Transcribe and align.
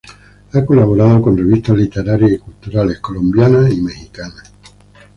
Ha 0.53 0.65
colaborado 0.65 1.21
con 1.21 1.37
revistas 1.37 1.77
literarias 1.77 2.31
y 2.31 2.39
culturales 2.39 2.99
colombianas 3.01 3.71
y 3.71 3.81
mexicanas. 3.81 4.51